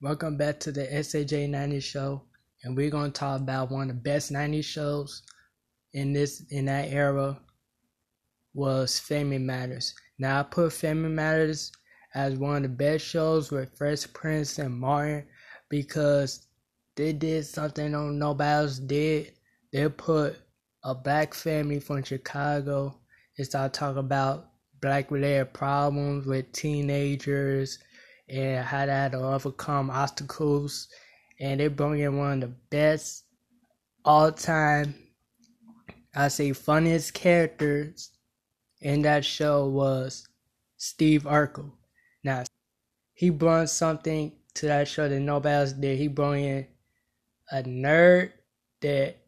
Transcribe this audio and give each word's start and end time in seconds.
Welcome 0.00 0.36
back 0.36 0.60
to 0.60 0.70
the 0.70 0.86
SAJ 0.86 1.48
90 1.50 1.80
show, 1.80 2.22
and 2.62 2.76
we're 2.76 2.88
gonna 2.88 3.10
talk 3.10 3.40
about 3.40 3.72
one 3.72 3.90
of 3.90 3.96
the 3.96 4.00
best 4.00 4.30
90 4.30 4.62
shows 4.62 5.22
in 5.92 6.12
this 6.12 6.44
in 6.50 6.66
that 6.66 6.92
era 6.92 7.36
was 8.54 9.00
Family 9.00 9.38
Matters. 9.38 9.96
Now 10.16 10.38
I 10.38 10.44
put 10.44 10.72
Family 10.72 11.08
Matters 11.08 11.72
as 12.14 12.36
one 12.36 12.58
of 12.58 12.62
the 12.62 12.68
best 12.68 13.06
shows 13.06 13.50
with 13.50 13.76
Fresh 13.76 14.12
Prince 14.12 14.60
and 14.60 14.72
Martin 14.72 15.26
because 15.68 16.46
they 16.94 17.12
did 17.12 17.44
something 17.46 17.90
nobody 17.90 18.48
else 18.48 18.78
did. 18.78 19.32
They 19.72 19.88
put 19.88 20.36
a 20.84 20.94
black 20.94 21.34
family 21.34 21.80
from 21.80 22.04
Chicago 22.04 23.00
and 23.36 23.44
start 23.44 23.72
talking 23.72 23.98
about 23.98 24.52
black 24.80 25.10
related 25.10 25.52
problems 25.52 26.24
with 26.24 26.52
teenagers 26.52 27.80
and 28.28 28.64
how 28.64 28.86
to, 28.86 28.92
how 28.92 29.08
to 29.08 29.18
overcome 29.18 29.90
obstacles. 29.90 30.88
And 31.40 31.60
they 31.60 31.68
bring 31.68 32.00
in 32.00 32.18
one 32.18 32.32
of 32.34 32.40
the 32.40 32.54
best 32.70 33.24
all 34.04 34.32
time, 34.32 34.94
I 36.14 36.28
say, 36.28 36.52
funniest 36.52 37.14
characters 37.14 38.10
in 38.80 39.02
that 39.02 39.24
show 39.24 39.66
was 39.66 40.26
Steve 40.76 41.24
Urkel. 41.24 41.72
Now, 42.24 42.44
he 43.14 43.30
brought 43.30 43.70
something 43.70 44.32
to 44.54 44.66
that 44.66 44.88
show 44.88 45.08
that 45.08 45.20
nobody 45.20 45.54
else 45.54 45.72
did. 45.72 45.98
He 45.98 46.08
brought 46.08 46.38
in 46.38 46.66
a 47.50 47.62
nerd 47.62 48.32
that 48.80 49.18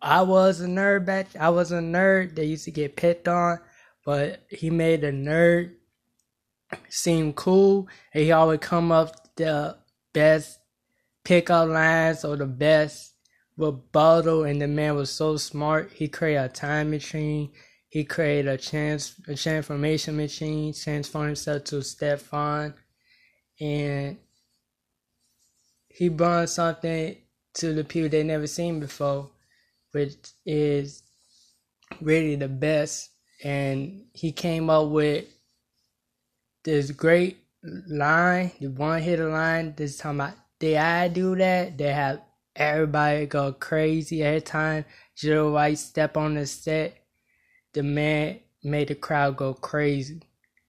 I 0.00 0.22
was 0.22 0.60
a 0.60 0.66
nerd 0.66 1.06
back. 1.06 1.28
I 1.38 1.50
was 1.50 1.72
a 1.72 1.78
nerd 1.78 2.34
that 2.34 2.46
used 2.46 2.64
to 2.64 2.70
get 2.70 2.96
picked 2.96 3.28
on, 3.28 3.58
but 4.04 4.44
he 4.48 4.70
made 4.70 5.04
a 5.04 5.12
nerd 5.12 5.74
seem 6.88 7.32
cool. 7.32 7.88
And 8.12 8.24
he 8.24 8.32
always 8.32 8.60
come 8.60 8.92
up 8.92 9.34
the 9.36 9.76
best 10.12 10.58
pickup 11.24 11.68
lines 11.68 12.24
or 12.24 12.36
the 12.36 12.46
best 12.46 13.14
rebuttal. 13.56 14.44
And 14.44 14.60
the 14.60 14.68
man 14.68 14.96
was 14.96 15.10
so 15.10 15.36
smart. 15.36 15.92
He 15.94 16.08
created 16.08 16.44
a 16.44 16.48
time 16.48 16.90
machine. 16.90 17.50
He 17.92 18.04
created 18.04 18.48
a 18.48 18.56
chance 18.56 19.20
a 19.28 19.34
transformation 19.34 20.16
machine, 20.16 20.72
transformed 20.72 21.26
himself 21.26 21.64
to 21.64 21.82
Stefan, 21.82 22.72
and 23.60 24.16
he 25.88 26.08
brought 26.08 26.48
something 26.48 27.18
to 27.52 27.74
the 27.74 27.84
people 27.84 28.08
they 28.08 28.22
never 28.22 28.46
seen 28.46 28.80
before, 28.80 29.30
which 29.90 30.14
is 30.46 31.02
really 32.00 32.34
the 32.36 32.48
best. 32.48 33.10
And 33.44 34.06
he 34.14 34.32
came 34.32 34.70
up 34.70 34.88
with 34.88 35.26
this 36.64 36.90
great 36.90 37.38
line, 37.62 38.52
the 38.60 38.68
one 38.68 39.00
hit 39.00 39.20
line. 39.20 39.74
This 39.76 39.98
time, 39.98 40.20
about 40.20 40.34
did 40.58 40.76
I 40.76 41.08
do 41.08 41.34
that? 41.36 41.76
They 41.76 41.92
have 41.92 42.22
everybody 42.54 43.26
go 43.26 43.52
crazy 43.52 44.22
every 44.22 44.40
time 44.40 44.84
Joe 45.16 45.52
White 45.52 45.78
step 45.78 46.16
on 46.16 46.34
the 46.34 46.46
set. 46.46 46.96
The 47.72 47.82
man 47.82 48.40
made 48.62 48.88
the 48.88 48.94
crowd 48.94 49.36
go 49.36 49.54
crazy, 49.54 50.22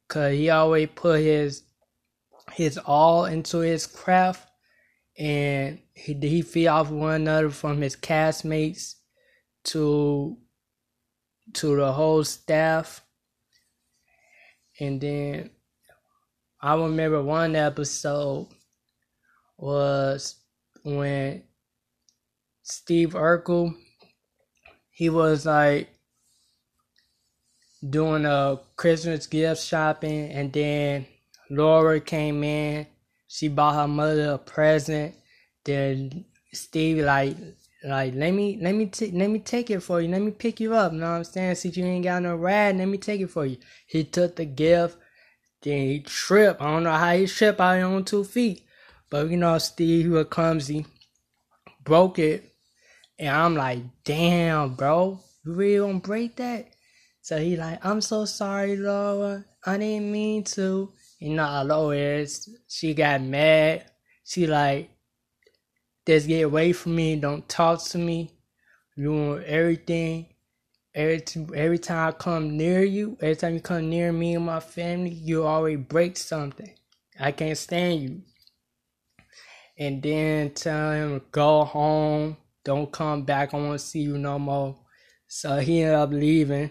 cause 0.08 0.34
he 0.34 0.50
always 0.50 0.90
put 0.96 1.20
his 1.22 1.64
his 2.54 2.78
all 2.78 3.26
into 3.26 3.60
his 3.60 3.86
craft, 3.86 4.50
and 5.18 5.80
he 5.94 6.14
he 6.14 6.42
feed 6.42 6.68
off 6.68 6.90
one 6.90 7.22
another 7.22 7.50
from 7.50 7.82
his 7.82 7.96
castmates 7.96 8.96
to 9.66 10.38
to 11.54 11.76
the 11.76 11.92
whole 11.92 12.24
staff, 12.24 13.04
and 14.80 15.00
then 15.02 15.52
I 16.66 16.76
remember 16.76 17.22
one 17.22 17.58
episode 17.58 18.48
was 19.58 20.36
when 20.86 21.44
Steve 22.62 23.10
Urkel 23.10 23.76
he 24.90 25.10
was 25.10 25.46
like 25.46 25.90
doing 27.90 28.26
a 28.26 28.62
Christmas 28.78 29.28
gift 29.28 29.62
shopping 29.62 30.32
and 30.32 30.54
then 30.54 31.06
Laura 31.50 32.00
came 32.00 32.42
in. 32.46 32.88
She 33.28 33.50
bought 33.50 33.76
her 33.76 33.88
mother 33.90 34.32
a 34.32 34.38
present. 34.38 35.16
Then 35.66 36.24
Steve 36.54 37.04
like 37.04 37.36
like 37.84 38.14
let 38.16 38.32
me 38.32 38.58
let 38.62 38.74
me 38.74 38.86
t- 38.86 39.12
let 39.12 39.30
me 39.30 39.40
take 39.40 39.70
it 39.70 39.82
for 39.82 40.00
you. 40.00 40.08
Let 40.08 40.22
me 40.22 40.32
pick 40.32 40.62
you 40.62 40.74
up. 40.76 40.94
You 40.94 41.00
know 41.00 41.12
what 41.12 41.18
I'm 41.18 41.24
saying? 41.26 41.56
Since 41.56 41.76
you 41.76 41.84
ain't 41.84 42.06
got 42.06 42.22
no 42.22 42.38
ride, 42.38 42.78
let 42.78 42.88
me 42.88 42.98
take 42.98 43.20
it 43.20 43.32
for 43.32 43.46
you. 43.46 43.58
He 43.86 44.06
took 44.06 44.38
the 44.38 44.46
gift 44.46 44.98
then 45.64 45.88
he 45.88 46.00
tripped. 46.02 46.62
I 46.62 46.66
don't 46.66 46.84
know 46.84 46.94
how 46.94 47.16
he 47.16 47.26
tripped 47.26 47.60
out 47.60 47.82
on 47.82 48.06
two 48.06 48.24
feet. 48.24 48.64
But 49.10 49.30
you 49.30 49.38
know, 49.38 49.58
Steve, 49.58 50.06
he 50.06 50.10
was 50.10 50.28
clumsy. 50.30 50.86
Broke 51.84 52.20
it. 52.20 52.54
And 53.18 53.30
I'm 53.30 53.56
like, 53.56 53.80
damn, 54.04 54.76
bro. 54.76 55.20
You 55.46 55.54
really 55.54 55.78
gonna 55.88 56.00
break 56.00 56.36
that? 56.38 56.68
So 57.22 57.38
he 57.38 57.56
like, 57.56 57.84
I'm 57.86 58.02
so 58.02 58.26
sorry, 58.26 58.76
Laura. 58.76 59.46
I 59.66 59.78
didn't 59.78 60.12
mean 60.12 60.44
to. 60.56 60.92
You 61.20 61.36
know, 61.36 61.64
Laura 61.66 62.26
she 62.68 62.94
got 62.94 63.22
mad. 63.22 63.86
She 64.26 64.46
like, 64.46 64.90
just 66.06 66.28
get 66.28 66.42
away 66.42 66.74
from 66.74 66.96
me. 66.96 67.16
Don't 67.16 67.48
talk 67.48 67.82
to 67.86 67.98
me. 67.98 68.32
You 68.98 69.14
want 69.14 69.44
everything 69.46 70.33
every 70.96 71.22
t- 71.22 71.48
every 71.56 71.80
time 71.80 72.10
I 72.10 72.12
come 72.12 72.58
near 72.58 72.84
you, 72.84 73.18
every 73.22 73.36
time 73.36 73.54
you 73.56 73.62
come 73.62 73.90
near 73.90 74.12
me 74.12 74.36
and 74.36 74.46
my 74.46 74.60
family, 74.60 75.10
you 75.10 75.44
always 75.44 75.80
break 75.80 76.18
something. 76.18 76.74
I 77.20 77.32
can't 77.32 77.58
stand 77.58 78.02
you. 78.02 78.22
And 79.78 80.02
then 80.04 80.52
tell 80.52 80.92
him 80.92 81.22
go 81.32 81.64
home, 81.64 82.38
don't 82.64 82.92
come 82.92 83.24
back. 83.24 83.54
I 83.54 83.58
won't 83.58 83.82
see 83.82 84.02
you 84.02 84.18
no 84.18 84.38
more. 84.38 84.78
So 85.28 85.58
he 85.60 85.82
ended 85.82 85.96
up 85.96 86.12
leaving. 86.12 86.70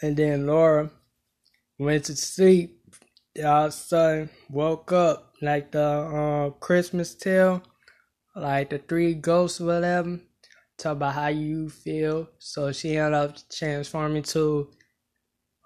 And 0.00 0.16
then 0.16 0.46
Laura 0.46 0.90
went 1.78 2.04
to 2.06 2.16
sleep. 2.16 2.78
All 3.38 3.66
of 3.66 3.68
a 3.68 3.72
sudden 3.72 4.30
woke 4.50 4.92
up 4.92 5.34
like 5.40 5.70
the 5.72 5.82
uh, 5.82 6.50
Christmas 6.50 7.14
tale, 7.14 7.62
like 8.34 8.70
the 8.70 8.78
three 8.78 9.14
ghosts, 9.14 9.60
whatever 9.60 10.20
talk 10.82 10.92
about 10.92 11.14
how 11.14 11.28
you 11.28 11.70
feel. 11.70 12.28
So 12.38 12.72
she 12.72 12.96
ended 12.96 13.14
up 13.14 13.36
transforming 13.50 14.24
to 14.24 14.70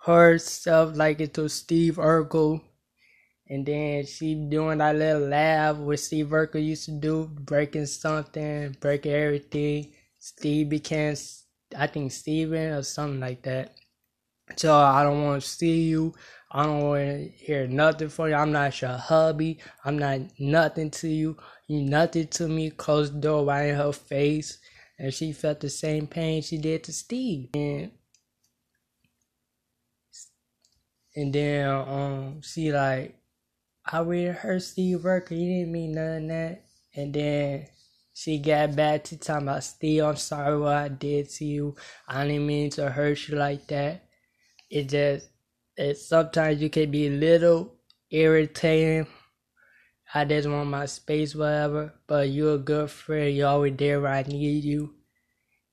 herself 0.04 0.96
like 0.96 1.20
into 1.20 1.48
Steve 1.48 1.96
Urkel. 1.96 2.60
And 3.48 3.64
then 3.64 4.04
she 4.04 4.34
doing 4.34 4.78
that 4.78 4.96
little 4.96 5.28
laugh 5.28 5.76
what 5.76 6.00
Steve 6.00 6.26
Urkel 6.28 6.64
used 6.64 6.86
to 6.86 6.92
do, 6.92 7.30
breaking 7.32 7.86
something, 7.86 8.76
breaking 8.80 9.12
everything. 9.12 9.92
Steve 10.18 10.68
became, 10.68 11.14
I 11.76 11.86
think, 11.86 12.12
Steven 12.12 12.72
or 12.72 12.82
something 12.82 13.20
like 13.20 13.42
that. 13.42 13.74
So 14.56 14.74
I 14.76 15.02
don't 15.02 15.24
want 15.24 15.42
to 15.42 15.48
see 15.48 15.82
you. 15.82 16.14
I 16.50 16.64
don't 16.64 16.82
want 16.82 17.00
to 17.00 17.28
hear 17.36 17.66
nothing 17.66 18.08
from 18.08 18.28
you. 18.28 18.34
I'm 18.34 18.52
not 18.52 18.80
your 18.80 18.96
hubby. 18.96 19.58
I'm 19.84 19.98
not 19.98 20.20
nothing 20.38 20.90
to 20.92 21.08
you. 21.08 21.36
You 21.68 21.82
nothing 21.82 22.28
to 22.28 22.48
me. 22.48 22.70
Close 22.70 23.12
the 23.12 23.18
door 23.18 23.44
right 23.44 23.68
in 23.70 23.76
her 23.76 23.92
face 23.92 24.58
and 24.98 25.12
she 25.12 25.32
felt 25.32 25.60
the 25.60 25.70
same 25.70 26.06
pain 26.06 26.42
she 26.42 26.58
did 26.58 26.84
to 26.84 26.92
Steve. 26.92 27.50
And 27.54 27.90
and 31.14 31.32
then 31.32 31.68
um 31.68 32.42
she 32.42 32.72
like 32.72 33.18
I 33.84 34.00
really 34.00 34.32
hurt 34.32 34.62
Steve 34.62 35.00
Urkel, 35.00 35.36
he 35.36 35.46
didn't 35.60 35.72
mean 35.72 35.92
none 35.92 36.22
of 36.22 36.28
that. 36.28 36.64
And 36.96 37.14
then 37.14 37.66
she 38.14 38.38
got 38.38 38.74
back 38.74 39.04
to 39.04 39.18
talking 39.18 39.46
about 39.46 39.62
Steve, 39.62 40.02
I'm 40.02 40.16
sorry 40.16 40.58
what 40.58 40.74
I 40.76 40.88
did 40.88 41.30
to 41.30 41.44
you. 41.44 41.76
I 42.08 42.26
didn't 42.26 42.46
mean 42.46 42.70
to 42.70 42.90
hurt 42.90 43.28
you 43.28 43.36
like 43.36 43.66
that. 43.68 44.02
It 44.70 44.88
just 44.88 45.28
it 45.76 45.98
sometimes 45.98 46.60
you 46.60 46.70
can 46.70 46.90
be 46.90 47.06
a 47.06 47.10
little 47.10 47.74
irritating 48.10 49.06
I 50.14 50.24
just 50.24 50.48
want 50.48 50.70
my 50.70 50.86
space, 50.86 51.34
whatever. 51.34 51.94
But 52.06 52.30
you're 52.30 52.54
a 52.54 52.58
good 52.58 52.90
friend. 52.90 53.34
You're 53.34 53.48
always 53.48 53.76
there 53.76 54.00
where 54.00 54.12
I 54.12 54.22
need 54.22 54.64
you. 54.64 54.94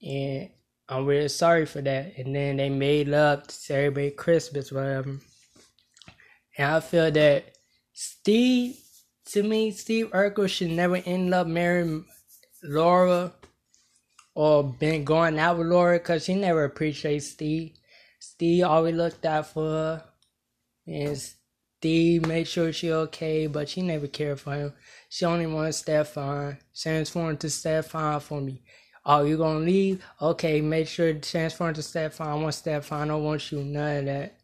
And 0.02 0.50
I'm 0.90 1.06
really 1.06 1.30
sorry 1.30 1.66
for 1.66 1.82
that. 1.82 2.18
And 2.18 2.36
then 2.36 2.58
they 2.58 2.70
made 2.70 3.14
up 3.14 3.48
to 3.48 3.56
celebrate 3.56 4.18
Christmas, 4.18 4.72
whatever. 4.72 5.18
And 6.58 6.72
I 6.72 6.80
feel 6.80 7.12
that 7.12 7.56
Steve, 7.94 8.78
to 9.28 9.44
me, 9.44 9.72
Steve 9.72 10.12
Urkel 10.12 10.50
should 10.50 10.72
never 10.72 10.98
end 10.98 11.34
up 11.34 11.48
marrying 11.48 12.06
Laura 12.64 13.34
or 14.36 14.64
been 14.64 15.04
going 15.04 15.40
out 15.40 15.58
with 15.58 15.68
Laura 15.68 15.98
because 15.98 16.26
she 16.26 16.36
never 16.36 16.64
appreciates 16.64 17.32
Steve. 17.32 17.74
Steve 18.20 18.66
always 18.66 18.96
looked 18.96 19.26
out 19.26 19.48
for 19.48 19.64
her. 19.64 20.04
And 20.88 21.18
Steve 21.84 22.26
made 22.26 22.48
sure 22.48 22.72
she 22.72 22.94
okay, 22.94 23.46
but 23.46 23.68
she 23.68 23.82
never 23.82 24.08
cared 24.08 24.40
for 24.40 24.54
him. 24.54 24.74
She 25.10 25.26
only 25.26 25.48
wanted 25.48 25.74
Stefan. 25.74 26.58
Transform 26.74 27.36
to 27.36 27.50
Stefan 27.50 28.22
for 28.22 28.40
me. 28.40 28.62
Oh, 29.06 29.26
you 29.26 29.36
gonna 29.36 29.60
leave? 29.60 30.02
Okay, 30.22 30.62
make 30.62 30.88
sure 30.88 31.14
transform 31.16 31.74
to 31.74 31.84
Stefan. 31.84 32.28
I 32.30 32.36
want 32.36 32.54
Stefan. 32.54 33.02
I 33.02 33.08
don't 33.08 33.26
want 33.26 33.52
you 33.52 33.66
none 33.66 33.98
of 33.98 34.06
that. 34.06 34.38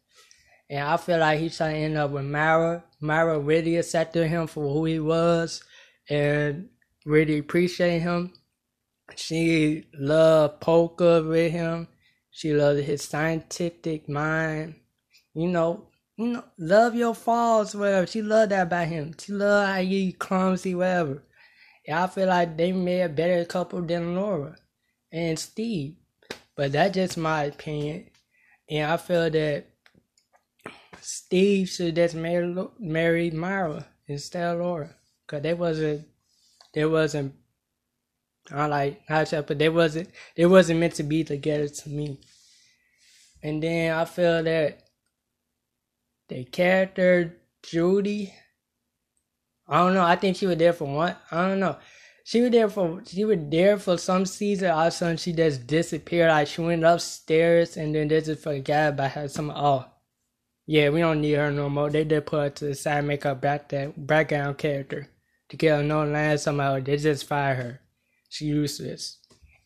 And 0.68 0.86
I 0.86 0.98
feel 0.98 1.18
like 1.18 1.40
he's 1.40 1.56
trying 1.56 1.76
to 1.76 1.80
end 1.80 1.96
up 1.96 2.10
with 2.10 2.26
Mara. 2.26 2.84
Mara 3.00 3.38
really 3.38 3.78
accepted 3.78 4.28
him 4.28 4.46
for 4.46 4.70
who 4.70 4.84
he 4.84 5.00
was 5.00 5.64
and 6.10 6.68
really 7.06 7.38
appreciate 7.38 8.00
him. 8.00 8.34
She 9.16 9.86
loved 9.94 10.60
poker 10.60 11.22
with 11.22 11.52
him. 11.52 11.88
She 12.30 12.52
loved 12.52 12.80
his 12.80 13.00
scientific 13.00 14.10
mind. 14.10 14.74
You 15.32 15.48
know, 15.48 15.86
you 16.20 16.26
know, 16.26 16.44
love 16.58 16.94
your 16.94 17.14
faults, 17.14 17.74
whatever. 17.74 18.06
She 18.06 18.20
loved 18.20 18.52
that 18.52 18.66
about 18.66 18.88
him. 18.88 19.14
She 19.18 19.32
loved 19.32 19.68
how 19.68 19.80
he 19.80 20.12
clumsy, 20.12 20.74
whatever. 20.74 21.22
And 21.86 21.98
I 21.98 22.06
feel 22.08 22.28
like 22.28 22.58
they 22.58 22.72
made 22.72 23.00
a 23.00 23.08
better 23.08 23.42
couple 23.46 23.80
than 23.80 24.14
Laura 24.14 24.56
and 25.10 25.38
Steve. 25.38 25.94
But 26.54 26.72
that's 26.72 26.94
just 26.94 27.16
my 27.16 27.44
opinion. 27.44 28.10
And 28.68 28.92
I 28.92 28.98
feel 28.98 29.30
that 29.30 29.66
Steve 31.00 31.70
should 31.70 31.96
just 31.96 32.14
marry, 32.14 32.54
marry 32.78 33.30
Myra 33.30 33.86
instead 34.06 34.44
of 34.44 34.60
Laura. 34.60 34.94
Cause 35.26 35.40
they 35.40 35.54
wasn't, 35.54 36.06
they 36.74 36.84
wasn't, 36.84 37.34
I 38.52 38.66
like 38.66 39.00
how 39.08 39.24
but 39.24 39.58
they 39.58 39.70
wasn't, 39.70 40.10
they 40.36 40.44
wasn't 40.44 40.80
meant 40.80 40.96
to 40.96 41.02
be 41.02 41.24
together 41.24 41.68
to 41.68 41.88
me. 41.88 42.20
And 43.42 43.62
then 43.62 43.94
I 43.94 44.04
feel 44.04 44.42
that 44.42 44.89
the 46.30 46.44
character 46.44 47.36
Judy, 47.62 48.32
I 49.68 49.78
don't 49.78 49.94
know. 49.94 50.04
I 50.04 50.16
think 50.16 50.36
she 50.36 50.46
was 50.46 50.56
there 50.56 50.72
for 50.72 50.86
one. 50.86 51.14
I 51.30 51.48
don't 51.48 51.60
know. 51.60 51.76
She 52.24 52.40
was 52.40 52.50
there 52.50 52.70
for 52.70 53.02
she 53.06 53.24
was 53.24 53.38
there 53.40 53.78
for 53.78 53.98
some 53.98 54.24
season. 54.24 54.70
All 54.70 54.82
of 54.82 54.86
a 54.86 54.90
sudden, 54.90 55.16
she 55.16 55.32
just 55.32 55.66
disappeared. 55.66 56.30
Like 56.30 56.48
she 56.48 56.60
went 56.62 56.84
upstairs 56.84 57.76
and 57.76 57.94
then 57.94 58.08
just 58.08 58.42
forgot 58.42 58.90
about 58.90 59.10
her. 59.12 59.28
Some 59.28 59.50
oh, 59.50 59.84
yeah, 60.66 60.90
we 60.90 61.00
don't 61.00 61.20
need 61.20 61.34
her 61.34 61.50
no 61.50 61.68
more. 61.68 61.90
They 61.90 62.04
did 62.04 62.26
put 62.26 62.42
her 62.42 62.50
to 62.50 62.64
the 62.66 62.74
side, 62.74 63.04
make 63.04 63.24
her 63.24 63.34
back 63.34 63.68
that 63.70 64.06
background 64.06 64.58
character 64.58 65.08
to 65.48 65.56
get 65.56 65.76
her 65.76 65.82
no 65.82 66.04
line 66.04 66.38
somehow. 66.38 66.78
They 66.80 66.96
just 66.96 67.26
fire 67.26 67.54
her. 67.54 67.80
She 68.28 68.46
useless. 68.46 69.18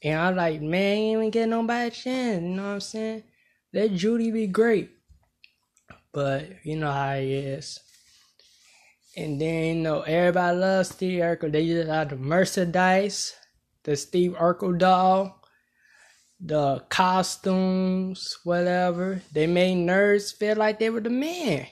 And 0.03 0.19
I'm 0.19 0.37
like, 0.37 0.61
man, 0.63 1.03
you 1.03 1.21
ain't 1.21 1.33
get 1.33 1.49
nobody 1.49 1.91
chance. 1.91 2.43
You 2.43 2.49
know 2.49 2.63
what 2.63 2.69
I'm 2.69 2.81
saying? 2.81 3.23
Let 3.73 3.93
Judy 3.93 4.31
be 4.31 4.47
great. 4.47 4.91
But 6.15 6.65
you 6.65 6.77
know 6.77 6.93
how 6.93 7.17
he 7.17 7.35
is. 7.35 7.81
And 9.17 9.41
then, 9.41 9.77
you 9.77 9.83
know, 9.83 10.03
everybody 10.03 10.57
loves 10.57 10.91
Steve 10.91 11.21
Urkel. 11.21 11.53
They 11.53 11.67
just 11.67 11.89
have 11.89 12.11
the 12.11 12.17
merchandise, 12.17 13.35
the 13.83 13.97
Steve 13.97 14.33
Urkel 14.33 14.79
doll, 14.79 15.43
the 16.41 16.85
costumes, 16.89 18.39
whatever. 18.45 19.23
They 19.33 19.47
made 19.47 19.77
nerds 19.77 20.35
feel 20.35 20.57
like 20.57 20.79
they 20.79 20.91
were 20.91 21.01
the 21.01 21.11
man. 21.11 21.67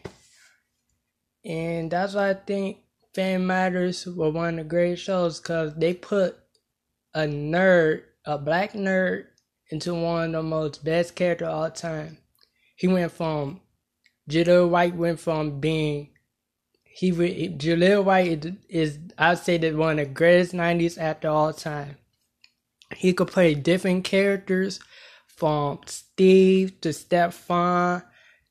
And 1.45 1.91
that's 1.91 2.15
why 2.15 2.31
I 2.31 2.35
think 2.35 2.79
Fan 3.15 3.47
Matters 3.47 4.07
were 4.07 4.31
one 4.31 4.59
of 4.59 4.65
the 4.65 4.69
great 4.69 4.99
shows 4.99 5.41
because 5.41 5.75
they 5.75 5.95
put 5.95 6.37
a 7.15 7.21
nerd, 7.21 8.03
a 8.25 8.39
black 8.39 8.73
nerd, 8.73 9.27
into 9.71 9.95
one 9.95 10.27
of 10.27 10.33
the 10.33 10.43
most 10.43 10.85
best 10.85 11.15
characters 11.17 11.49
of 11.49 11.55
all 11.55 11.71
time. 11.71 12.19
He 12.77 12.87
went 12.87 13.11
from 13.11 13.62
Jaleel 14.29 14.69
White 14.69 14.95
went 14.95 15.21
from 15.21 15.61
being 15.61 16.13
he 16.95 17.11
Jaleel 17.11 18.05
White 18.05 18.55
is, 18.69 18.99
I'd 19.17 19.39
say 19.39 19.57
that 19.59 19.75
one 19.75 19.99
of 19.99 20.09
the 20.09 20.13
greatest 20.13 20.53
'90s 20.53 20.99
actor 20.99 21.29
all 21.29 21.53
time. 21.53 21.97
He 22.95 23.15
could 23.15 23.29
play 23.29 23.55
different 23.55 24.05
characters 24.05 24.79
from 25.27 25.81
Steve 25.87 26.79
to 26.83 26.93
Stefan 26.93 28.03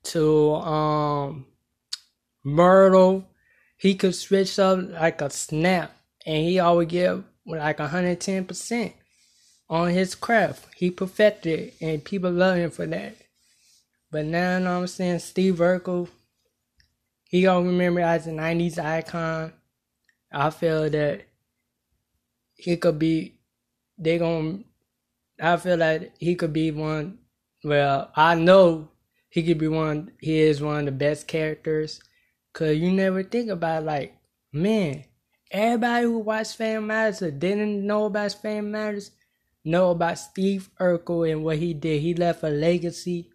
to 0.04 0.54
um 0.56 1.46
Myrtle. 2.44 3.28
He 3.78 3.94
could 3.94 4.16
switch 4.16 4.58
up 4.58 4.80
like 4.90 5.22
a 5.22 5.30
snap, 5.30 5.96
and 6.26 6.44
he 6.44 6.60
always 6.60 6.88
give 6.88 7.24
like 7.46 7.78
110 7.78 8.46
percent 8.46 8.94
on 9.70 9.92
his 9.92 10.16
craft. 10.16 10.66
He 10.76 10.90
perfected 10.90 11.60
it, 11.60 11.74
and 11.80 12.04
people 12.04 12.32
love 12.32 12.58
him 12.58 12.72
for 12.72 12.88
that. 12.88 13.16
But 14.12 14.26
now, 14.26 14.58
you 14.58 14.64
know 14.66 14.80
I'm 14.80 14.88
saying, 14.88 15.20
Steve 15.20 15.56
Urkel 15.56 16.10
he 17.32 17.44
gonna 17.44 17.66
remember 17.66 18.02
as 18.02 18.28
a 18.28 18.32
'90s 18.32 18.78
icon. 18.78 19.54
I 20.34 20.50
feel 20.50 20.90
that 20.90 21.22
he 22.56 22.76
could 22.76 23.00
be. 23.00 23.40
They 23.98 24.18
gonna. 24.18 24.60
I 25.40 25.56
feel 25.56 25.78
like 25.78 26.12
he 26.20 26.36
could 26.36 26.52
be 26.52 26.72
one. 26.72 27.20
Well, 27.64 28.12
I 28.18 28.36
know 28.36 28.90
he 29.30 29.44
could 29.44 29.60
be 29.60 29.70
one. 29.70 30.12
He 30.20 30.42
is 30.42 30.62
one 30.62 30.80
of 30.80 30.86
the 30.86 30.92
best 30.92 31.26
characters. 31.26 32.02
Cause 32.52 32.76
you 32.76 32.92
never 32.92 33.24
think 33.24 33.50
about 33.50 33.86
like, 33.86 34.14
man, 34.52 35.06
everybody 35.50 36.04
who 36.04 36.20
watched 36.20 36.58
Family 36.58 36.86
Matters 36.86 37.22
or 37.22 37.32
didn't 37.32 37.88
know 37.88 38.06
about 38.06 38.34
Family 38.34 38.72
Matters 38.72 39.12
know 39.64 39.92
about 39.92 40.20
Steve 40.20 40.70
Urkel 40.82 41.32
and 41.32 41.46
what 41.46 41.60
he 41.60 41.74
did. 41.74 42.02
He 42.02 42.14
left 42.14 42.44
a 42.44 42.50
legacy 42.50 43.30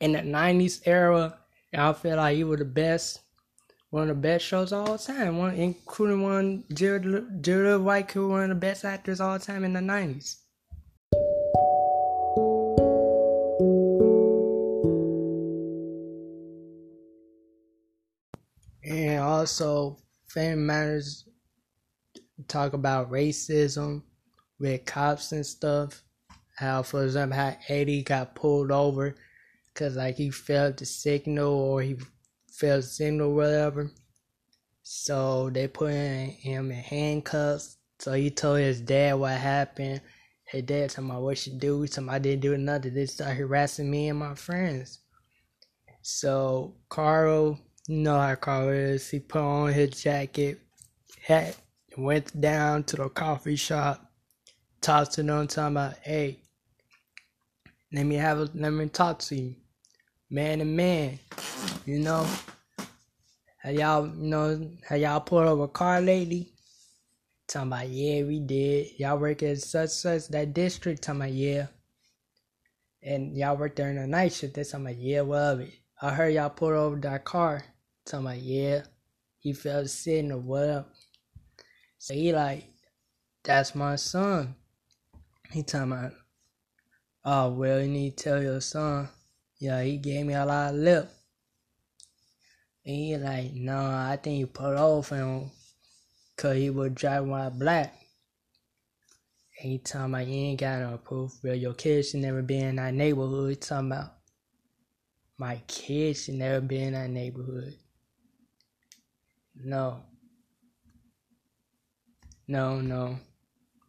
in 0.00 0.12
the 0.12 0.20
'90s 0.20 0.82
era 0.86 1.38
I 1.74 1.92
feel 1.92 2.16
like 2.16 2.36
he 2.36 2.44
was 2.44 2.58
the 2.58 2.64
best, 2.64 3.20
one 3.90 4.04
of 4.04 4.08
the 4.08 4.14
best 4.14 4.46
shows 4.46 4.72
all 4.72 4.96
time, 4.96 5.36
one 5.36 5.54
including 5.54 6.22
one 6.22 6.64
Jared, 6.72 7.42
Jared 7.42 7.82
White, 7.82 8.10
who 8.12 8.28
one 8.28 8.44
of 8.44 8.48
the 8.48 8.54
best 8.54 8.84
actors 8.84 9.20
all 9.20 9.38
time 9.38 9.62
in 9.62 9.74
the 9.74 9.80
nineties. 9.82 10.38
And 18.84 19.20
also, 19.20 19.98
Family 20.28 20.62
Matters 20.62 21.28
talk 22.48 22.72
about 22.72 23.10
racism 23.10 24.02
with 24.58 24.84
cops 24.86 25.32
and 25.32 25.44
stuff. 25.44 26.02
How, 26.56 26.82
for 26.82 27.04
example, 27.04 27.36
how 27.36 27.56
Eddie 27.68 28.02
got 28.02 28.34
pulled 28.34 28.70
over 28.70 29.14
because 29.76 29.94
like 29.94 30.16
he 30.16 30.30
failed 30.30 30.78
the 30.78 30.86
signal 30.86 31.52
or 31.52 31.82
he 31.82 31.96
failed 32.50 32.82
the 32.82 32.86
signal 32.86 33.34
whatever. 33.34 33.90
So 34.82 35.50
they 35.50 35.68
put 35.68 35.92
him 35.92 36.70
in 36.70 36.78
handcuffs. 36.78 37.76
So 37.98 38.12
he 38.12 38.30
told 38.30 38.60
his 38.60 38.80
dad 38.80 39.14
what 39.16 39.32
happened. 39.32 40.00
His 40.44 40.62
dad 40.62 40.90
told 40.90 41.08
me 41.08 41.16
what 41.16 41.36
should 41.36 41.60
do. 41.60 41.86
Told 41.86 42.06
me 42.06 42.14
I 42.14 42.18
didn't 42.18 42.40
do 42.40 42.56
nothing. 42.56 42.94
They 42.94 43.04
started 43.04 43.36
harassing 43.36 43.90
me 43.90 44.08
and 44.08 44.18
my 44.18 44.34
friends. 44.34 45.00
So 46.00 46.76
Carl, 46.88 47.58
you 47.86 47.98
know 47.98 48.18
how 48.18 48.34
Carl 48.36 48.70
is. 48.70 49.10
He 49.10 49.18
put 49.18 49.40
on 49.40 49.72
his 49.72 49.90
jacket, 49.90 50.60
hat, 51.20 51.54
went 51.98 52.40
down 52.40 52.84
to 52.84 52.96
the 52.96 53.08
coffee 53.10 53.56
shop, 53.56 54.10
talked 54.80 55.12
to 55.14 55.22
them, 55.22 55.48
talking 55.48 55.76
about, 55.76 55.98
hey, 55.98 56.40
let 57.92 58.06
me 58.06 58.14
have 58.14 58.38
a, 58.38 58.48
let 58.54 58.72
me 58.72 58.88
talk 58.88 59.18
to 59.18 59.36
you 59.36 59.56
man 60.30 60.58
to 60.58 60.64
man. 60.64 61.18
You 61.84 62.00
know, 62.00 62.26
have 63.58 63.74
y'all, 63.74 64.06
you 64.06 64.28
know, 64.28 64.70
have 64.88 65.00
y'all 65.00 65.20
pulled 65.20 65.46
over 65.46 65.64
a 65.64 65.68
car 65.68 66.00
lately? 66.00 66.52
Talking 67.48 67.68
about, 67.68 67.88
yeah, 67.88 68.24
we 68.24 68.40
did. 68.40 68.98
Y'all 68.98 69.18
work 69.18 69.42
at 69.42 69.58
such 69.58 69.90
such 69.90 70.28
that 70.28 70.52
district. 70.52 71.02
Talking 71.02 71.20
about, 71.22 71.32
yeah. 71.32 71.66
And 73.02 73.36
y'all 73.36 73.56
work 73.56 73.78
in 73.78 73.96
the 73.96 74.06
night 74.06 74.32
shift. 74.32 74.54
They 74.54 74.64
talking 74.64 74.86
about, 74.86 74.98
yeah, 74.98 75.20
well, 75.20 75.64
I 76.02 76.10
heard 76.10 76.34
y'all 76.34 76.50
pulled 76.50 76.72
over 76.72 76.96
that 76.96 77.24
car. 77.24 77.64
Talking 78.04 78.26
about, 78.26 78.38
yeah, 78.38 78.82
he 79.38 79.52
fell 79.52 79.86
sitting 79.86 80.32
or 80.32 80.38
what 80.38 80.86
So 81.98 82.14
he 82.14 82.32
like, 82.32 82.64
that's 83.44 83.76
my 83.76 83.94
son. 83.94 84.56
He 85.52 85.62
talking 85.62 85.92
about, 85.92 86.12
oh, 87.24 87.52
well, 87.52 87.80
you 87.80 87.88
need 87.88 88.16
to 88.16 88.24
tell 88.24 88.42
your 88.42 88.60
son 88.60 89.08
yeah, 89.58 89.82
he 89.82 89.96
gave 89.96 90.26
me 90.26 90.34
a 90.34 90.44
lot 90.44 90.74
of 90.74 90.80
lip. 90.80 91.10
And 92.84 92.94
he 92.94 93.16
like, 93.16 93.52
no, 93.54 93.78
I 93.78 94.18
think 94.22 94.36
he 94.36 94.46
put 94.46 94.76
off 94.76 95.10
him 95.10 95.50
cause 96.36 96.56
he 96.56 96.70
was 96.70 96.92
driving 96.92 97.30
while 97.30 97.50
black. 97.50 97.94
And 99.60 99.72
he 99.72 99.78
talking 99.78 100.14
about 100.14 100.26
you 100.26 100.34
ain't 100.34 100.60
got 100.60 100.80
no 100.80 100.98
proof, 100.98 101.32
bro. 101.42 101.52
Your 101.54 101.74
kids 101.74 102.10
should 102.10 102.20
never 102.20 102.42
be 102.42 102.58
in 102.58 102.76
that 102.76 102.94
neighborhood. 102.94 103.50
He 103.50 103.56
talking 103.56 103.90
about 103.90 104.12
my 105.38 105.60
kids 105.66 106.24
should 106.24 106.34
never 106.34 106.60
be 106.60 106.82
in 106.82 106.92
that 106.92 107.10
neighborhood. 107.10 107.74
No. 109.54 110.02
No, 112.46 112.80
no. 112.80 113.18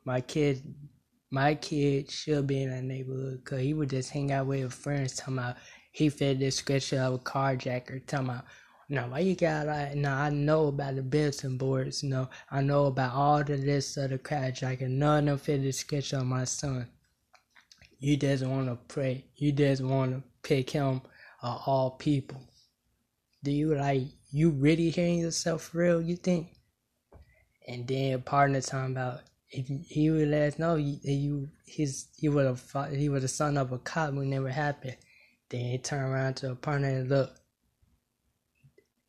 My 0.06 0.22
kids 0.22 0.62
my 1.32 1.56
kid 1.56 2.10
should 2.10 2.48
be 2.48 2.64
in 2.64 2.70
that 2.70 2.84
neighborhood 2.84 3.42
because 3.44 3.62
he 3.62 3.74
would 3.74 3.90
just 3.90 4.12
hang 4.12 4.32
out 4.32 4.48
with 4.48 4.62
his 4.62 4.74
friends 4.74 5.16
talking 5.16 5.36
about 5.36 5.56
he 5.92 6.10
fit 6.10 6.40
the 6.40 6.46
description 6.46 7.00
of 7.00 7.14
a 7.14 7.20
carjacker 7.20 8.06
talking 8.06 8.30
about 8.30 8.46
no 8.90 9.04
why 9.08 9.20
you 9.20 9.36
got 9.36 9.68
like 9.68 9.96
no 9.96 10.12
I 10.12 10.30
know 10.30 10.68
about 10.68 10.96
the 10.96 11.02
Benson 11.04 11.58
boards 11.58 12.04
you 12.04 12.10
know 12.10 12.30
I 12.52 12.62
know 12.62 12.86
about 12.86 13.14
all 13.14 13.44
the 13.44 13.58
this 13.58 13.98
of 13.98 14.12
the 14.12 14.18
carjacker 14.18 14.88
none 14.88 15.28
of 15.28 15.40
them 15.40 15.46
fit 15.46 15.58
the 15.58 15.68
description 15.68 16.20
of 16.20 16.26
my 16.26 16.46
son 16.46 16.88
you 18.00 18.16
just 18.16 18.46
want 18.46 18.68
to 18.68 18.78
pray 18.88 19.26
you 19.36 19.52
just 19.52 19.82
want 19.82 20.12
to 20.14 20.24
pick 20.48 20.70
him 20.70 21.02
of 21.42 21.62
all 21.66 21.92
people. 21.92 22.42
Do 23.44 23.52
you 23.52 23.76
like 23.76 24.04
you 24.32 24.50
really 24.50 24.90
hearing 24.90 25.20
yourself 25.20 25.74
real? 25.74 26.02
You 26.02 26.16
think? 26.16 26.48
And 27.68 27.88
then 27.88 28.22
partner 28.22 28.62
talking 28.62 28.94
about 28.94 29.22
if 29.50 29.68
he 29.88 30.10
would 30.10 30.28
let 30.28 30.54
us 30.54 30.60
know 30.60 30.76
you, 30.76 31.00
you 31.04 31.50
his 31.66 32.08
he 32.18 32.30
would 32.30 32.46
have 32.46 32.90
he 32.92 33.10
was 33.10 33.22
the 33.22 33.28
son 33.28 33.58
of 33.58 33.72
a 33.72 33.78
cop 33.80 34.14
when 34.14 34.30
never 34.30 34.50
happened. 34.50 34.98
Then 35.50 35.62
he 35.62 35.78
turned 35.78 36.12
around 36.12 36.36
to 36.38 36.52
a 36.52 36.56
partner 36.56 36.90
and 36.90 37.10
look. 37.10 37.32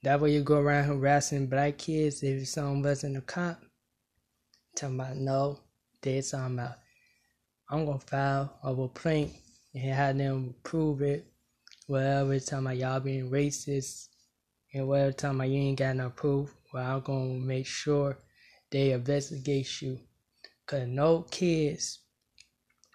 That 0.04 0.20
way 0.20 0.32
you 0.32 0.42
go 0.42 0.60
around 0.60 0.84
harassing 0.84 1.48
black 1.48 1.78
kids 1.78 2.22
if 2.22 2.46
someone 2.48 2.82
wasn't 2.82 3.16
a 3.16 3.20
cop. 3.20 3.60
Talking 4.76 5.00
about 5.00 5.16
no, 5.16 5.58
they 6.02 6.20
talking 6.20 6.54
about 6.54 6.76
I'm 7.68 7.84
gonna 7.84 7.98
file 7.98 8.58
a 8.62 8.74
complaint 8.74 9.32
and 9.74 9.82
have 9.92 10.16
them 10.16 10.54
prove 10.62 11.02
it. 11.02 11.26
Whatever 11.88 12.38
talking 12.38 12.66
about 12.66 12.76
y'all 12.76 13.00
being 13.00 13.30
racist 13.30 14.08
and 14.72 14.86
whatever 14.86 15.12
talking 15.12 15.36
about 15.36 15.48
you 15.48 15.60
ain't 15.60 15.78
got 15.78 15.96
no 15.96 16.10
proof. 16.10 16.54
Well, 16.72 16.96
I'm 16.96 17.00
gonna 17.00 17.34
make 17.40 17.66
sure 17.66 18.18
they 18.70 18.92
investigate 18.92 19.82
you. 19.82 19.98
Cause 20.68 20.86
no 20.86 21.22
kids 21.30 22.00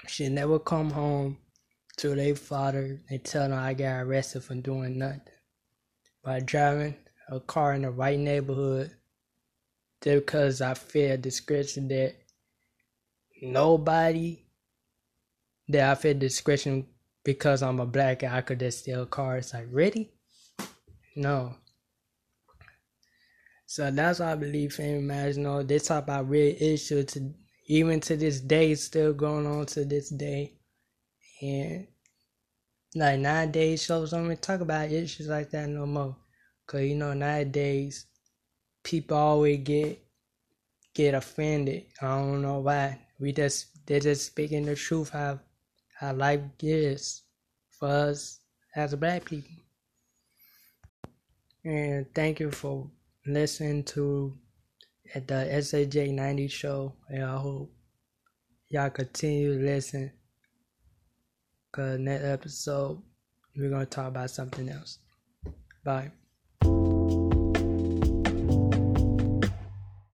should 0.05 0.31
never 0.31 0.59
come 0.59 0.91
home 0.91 1.39
to 1.97 2.13
their 2.13 2.35
father 2.35 3.01
and 3.09 3.23
tell 3.23 3.49
them 3.49 3.57
I 3.57 3.73
got 3.73 4.01
arrested 4.01 4.43
for 4.43 4.53
doing 4.53 4.99
nothing. 4.99 5.21
By 6.23 6.41
driving 6.41 6.95
a 7.29 7.39
car 7.39 7.73
in 7.73 7.81
the 7.81 7.89
right 7.89 8.19
neighborhood 8.19 8.91
just 10.03 10.23
because 10.23 10.61
I 10.61 10.75
feel 10.75 11.17
discretion 11.17 11.87
that 11.87 12.13
nobody 13.41 14.45
that 15.67 15.89
I 15.89 15.95
feel 15.95 16.13
discretion 16.13 16.85
because 17.23 17.63
I'm 17.63 17.79
a 17.79 17.87
black 17.87 18.19
guy 18.19 18.37
I 18.37 18.41
could 18.41 18.59
just 18.59 18.81
steal 18.81 19.07
cars. 19.07 19.51
Like 19.51 19.65
really? 19.71 20.11
No. 21.15 21.55
So 23.65 23.89
that's 23.89 24.19
why 24.19 24.33
I 24.33 24.35
believe 24.35 24.79
in 24.79 25.07
know, 25.07 25.63
they 25.63 25.79
talk 25.79 26.03
about 26.03 26.29
real 26.29 26.55
issues 26.59 27.05
to 27.13 27.33
even 27.65 27.99
to 28.01 28.15
this 28.17 28.41
day, 28.41 28.75
still 28.75 29.13
going 29.13 29.45
on 29.47 29.65
to 29.67 29.85
this 29.85 30.09
day. 30.09 30.53
And 31.41 31.87
like 32.95 33.19
nowadays, 33.19 33.83
shows 33.83 34.11
don't 34.11 34.25
even 34.25 34.37
talk 34.37 34.61
about 34.61 34.91
issues 34.91 35.27
like 35.27 35.49
that 35.51 35.69
no 35.69 35.85
more. 35.85 36.15
Cause 36.67 36.81
you 36.81 36.95
know 36.95 37.13
nowadays, 37.13 38.05
people 38.83 39.17
always 39.17 39.59
get 39.63 39.99
get 40.93 41.13
offended. 41.13 41.85
I 42.01 42.07
don't 42.07 42.41
know 42.41 42.59
why. 42.59 42.99
We 43.19 43.31
just 43.31 43.85
they're 43.85 43.99
just 43.99 44.25
speaking 44.25 44.65
the 44.65 44.75
truth 44.75 45.09
how 45.09 45.39
how 45.99 46.13
life 46.13 46.41
is 46.61 47.23
for 47.69 47.87
us 47.87 48.39
as 48.75 48.93
a 48.93 48.97
black 48.97 49.25
people. 49.25 49.55
And 51.65 52.05
thank 52.13 52.39
you 52.39 52.51
for 52.51 52.89
listening 53.25 53.83
to 53.85 54.37
at 55.15 55.27
the 55.27 55.35
SAJ 55.35 56.13
90 56.13 56.47
show. 56.47 56.95
And 57.09 57.23
I 57.23 57.37
hope 57.37 57.71
y'all 58.69 58.89
continue 58.89 59.57
to 59.57 59.65
listen. 59.65 60.11
Cause 61.71 61.99
next 61.99 62.23
episode 62.23 63.01
we're 63.55 63.69
gonna 63.69 63.85
talk 63.85 64.07
about 64.07 64.29
something 64.29 64.69
else. 64.69 64.99
Bye. 65.83 66.11